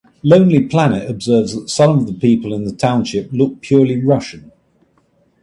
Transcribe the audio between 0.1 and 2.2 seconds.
Lonely Planet observes that some of the